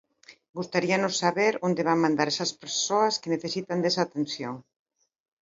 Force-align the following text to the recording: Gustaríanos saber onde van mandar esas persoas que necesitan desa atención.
Gustaríanos 0.57 1.13
saber 1.23 1.53
onde 1.67 1.85
van 1.87 1.99
mandar 2.05 2.27
esas 2.33 2.51
persoas 2.61 3.17
que 3.21 3.31
necesitan 3.35 3.79
desa 3.81 4.01
atención. 4.03 4.55